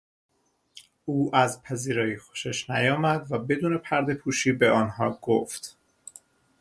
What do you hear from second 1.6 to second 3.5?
پذیرایی خوشش نیامد و